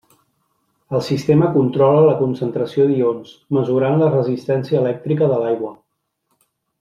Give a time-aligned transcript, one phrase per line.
[0.89, 5.71] El sistema controla la concentració d'ions, mesurant la resistència elèctrica de l'aigua.